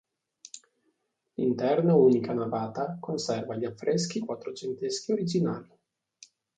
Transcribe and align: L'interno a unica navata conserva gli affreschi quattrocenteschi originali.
L'interno 1.35 1.91
a 1.91 1.95
unica 1.97 2.33
navata 2.33 2.97
conserva 2.99 3.55
gli 3.55 3.65
affreschi 3.65 4.19
quattrocenteschi 4.19 5.11
originali. 5.11 5.69